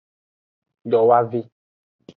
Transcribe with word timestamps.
Dowavi. 0.89 1.41